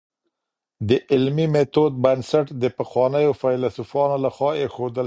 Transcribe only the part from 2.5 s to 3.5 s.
د پخوانیو